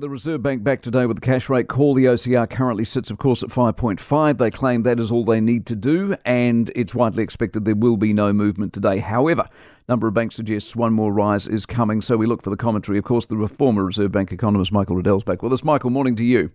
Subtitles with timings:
[0.00, 1.92] The Reserve Bank back today with the cash rate call.
[1.92, 4.38] The OCR currently sits, of course, at 5.5.
[4.38, 7.96] They claim that is all they need to do, and it's widely expected there will
[7.96, 8.98] be no movement today.
[8.98, 9.44] However,
[9.88, 12.96] number of banks suggests one more rise is coming, so we look for the commentary.
[12.96, 15.64] Of course, the former Reserve Bank economist Michael Reddell's back with us.
[15.64, 16.52] Michael, morning to you.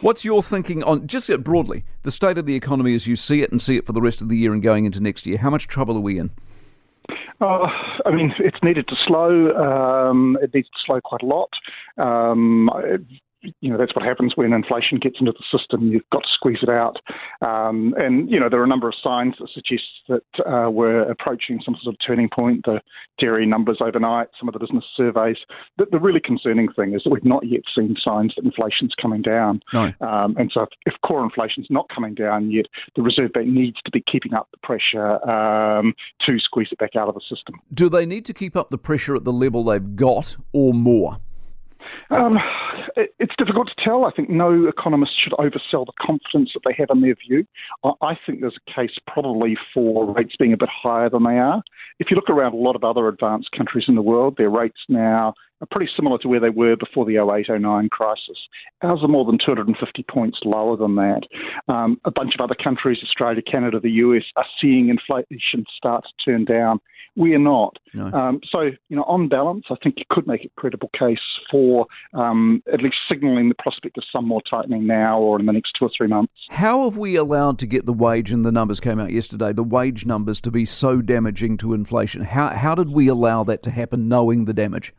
[0.00, 3.52] What's your thinking on just broadly the state of the economy as you see it
[3.52, 5.38] and see it for the rest of the year and going into next year?
[5.38, 6.32] How much trouble are we in?
[7.40, 7.68] Uh,
[8.04, 9.54] I mean, it's needed to slow.
[9.56, 11.50] Um, it needs to slow quite a lot.
[11.96, 12.68] Um,
[13.60, 15.88] you know that's what happens when inflation gets into the system.
[15.88, 16.96] You've got to squeeze it out,
[17.42, 21.02] um, and you know there are a number of signs that suggest that uh, we're
[21.02, 22.64] approaching some sort of turning point.
[22.64, 22.80] The
[23.18, 25.36] dairy numbers overnight, some of the business surveys.
[25.78, 29.22] The, the really concerning thing is that we've not yet seen signs that inflation's coming
[29.22, 29.60] down.
[29.72, 29.92] No.
[30.00, 32.66] Um, and so if, if core inflation's not coming down yet,
[32.96, 35.94] the Reserve Bank needs to be keeping up the pressure um,
[36.26, 37.56] to squeeze it back out of the system.
[37.72, 41.18] Do they need to keep up the pressure at the level they've got, or more?
[42.10, 42.38] Um,
[42.96, 44.04] it's difficult to tell.
[44.04, 47.46] I think no economist should oversell the confidence that they have in their view.
[48.00, 51.62] I think there's a case probably for rates being a bit higher than they are.
[51.98, 54.80] If you look around a lot of other advanced countries in the world, their rates
[54.88, 58.38] now are pretty similar to where they were before the 08 09 crisis.
[58.82, 61.22] Ours are more than 250 points lower than that.
[61.68, 66.30] Um, a bunch of other countries, Australia, Canada, the US, are seeing inflation start to
[66.30, 66.80] turn down
[67.16, 67.76] we are not.
[67.92, 68.06] No.
[68.06, 71.18] Um, so, you know, on balance, I think you could make a credible case
[71.50, 75.52] for um, at least signalling the prospect of some more tightening now or in the
[75.52, 76.32] next two or three months.
[76.50, 79.62] How have we allowed to get the wage, and the numbers came out yesterday, the
[79.62, 82.22] wage numbers to be so damaging to inflation?
[82.22, 84.92] How, how did we allow that to happen knowing the damage?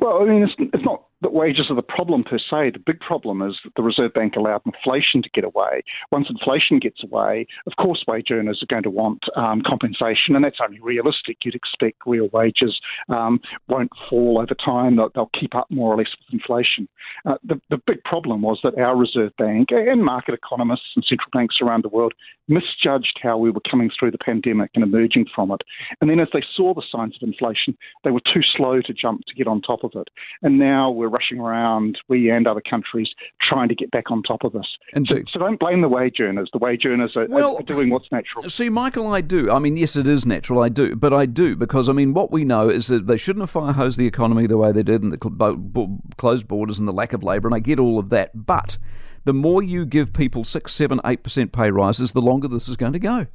[0.00, 2.70] Well, I mean, it's, it's not that wages are the problem per se.
[2.70, 5.82] The big problem is that the Reserve Bank allowed inflation to get away.
[6.10, 10.44] Once inflation gets away, of course, wage earners are going to want um, compensation, and
[10.44, 11.38] that's only realistic.
[11.44, 15.96] You'd expect real wages um, won't fall over time; they'll, they'll, keep up more or
[15.96, 16.88] less with inflation.
[17.24, 21.30] Uh, the, the big problem was that our Reserve Bank and market economists and central
[21.32, 22.12] banks around the world
[22.48, 25.62] misjudged how we were coming through the pandemic and emerging from it.
[26.00, 29.24] And then, as they saw the signs of inflation, they were too slow to jump
[29.26, 30.08] to get on top of it.
[30.42, 33.08] And now we're rushing around, we and other countries,
[33.40, 34.66] trying to get back on top of this.
[35.08, 36.48] So, so, don't blame the wage earners.
[36.52, 38.48] The wage earners are, well, are, doing what's natural.
[38.48, 39.50] See, Michael, I do.
[39.50, 40.62] I mean, yes, it is natural.
[40.62, 40.96] I do.
[40.96, 43.72] But I do because, I mean, what we know is that they shouldn't have fire
[43.72, 47.22] hosed the economy the way they did and the closed borders and the lack of
[47.22, 47.48] labour.
[47.48, 48.46] And I get all of that.
[48.46, 48.78] But
[49.24, 52.76] the more you give people six, seven, eight percent pay rises, the longer this is
[52.76, 53.26] going to go.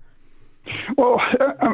[0.98, 1.22] Well,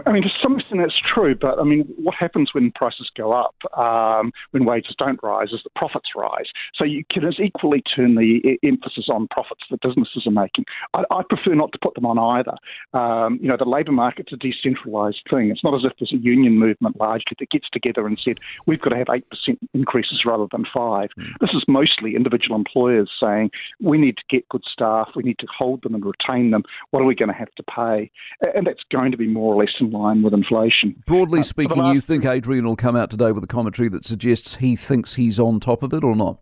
[0.06, 3.32] I mean, to some extent that's true, but I mean, what happens when prices go
[3.32, 6.48] up, um, when wages don't rise, is that profits rise.
[6.76, 10.66] So you can as equally turn the emphasis on profits that businesses are making.
[10.94, 12.56] I, I prefer not to put them on either.
[12.94, 15.50] Um, you know, the labour market's a decentralised thing.
[15.50, 18.82] It's not as if there's a union movement largely that gets together and said, we've
[18.82, 19.24] got to have 8%
[19.74, 21.34] increases rather than 5 mm.
[21.40, 25.48] This is mostly individual employers saying, we need to get good staff, we need to
[25.48, 26.64] hold them and retain them.
[26.92, 28.12] What are we going to have to pay?
[28.56, 31.02] And that's going to be more or less in line with inflation.
[31.08, 31.96] Broadly uh, speaking, last...
[31.96, 35.40] you think Adrian will come out today with a commentary that suggests he thinks he's
[35.40, 36.38] on top of it or not?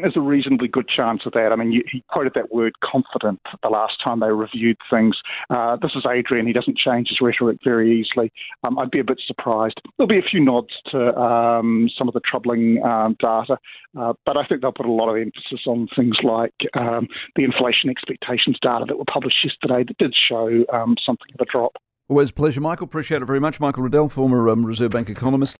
[0.00, 1.52] Think there's a reasonably good chance of that.
[1.52, 5.14] I mean, you, he quoted that word confident the last time they reviewed things.
[5.50, 6.46] Uh, this is Adrian.
[6.46, 8.32] He doesn't change his rhetoric very easily.
[8.64, 9.78] Um, I'd be a bit surprised.
[9.98, 13.58] There'll be a few nods to um, some of the troubling um, data,
[13.98, 17.06] uh, but I think they'll put a lot of emphasis on things like um,
[17.36, 21.50] the inflation expectations data that were published yesterday that did show um, something of a
[21.50, 21.72] drop.
[22.08, 22.86] Always a pleasure, Michael.
[22.86, 23.60] Appreciate it very much.
[23.60, 25.56] Michael Reddell, former um, Reserve Bank economist.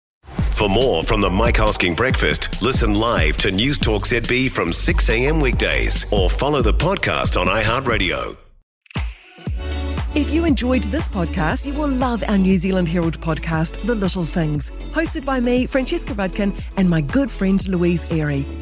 [0.61, 5.09] For more from the Mike Hosking Breakfast, listen live to News Talk ZB from 6
[5.09, 5.41] a.m.
[5.41, 8.37] weekdays or follow the podcast on iHeartRadio.
[10.15, 14.27] If you enjoyed this podcast, you will love our New Zealand Herald podcast, The Little
[14.27, 18.45] Things, hosted by me, Francesca Rudkin, and my good friend Louise Airy.